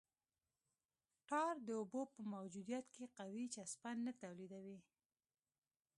ټار 1.29 1.55
د 1.67 1.69
اوبو 1.79 2.01
په 2.13 2.21
موجودیت 2.33 2.85
کې 2.95 3.05
قوي 3.17 3.45
چسپش 3.53 3.95
نه 4.05 4.11
تولیدوي 4.21 4.79